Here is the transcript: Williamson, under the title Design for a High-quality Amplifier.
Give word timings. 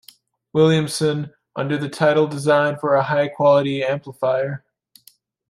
Williamson, 0.51 1.31
under 1.55 1.77
the 1.77 1.87
title 1.87 2.25
Design 2.25 2.75
for 2.79 2.95
a 2.95 3.03
High-quality 3.03 3.83
Amplifier. 3.83 4.65